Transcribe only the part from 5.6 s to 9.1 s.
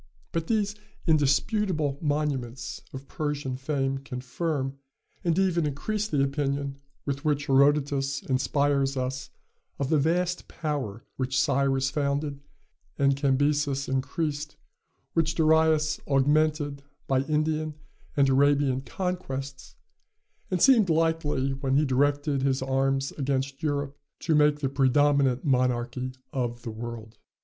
increase the opinion with which Herodotus inspires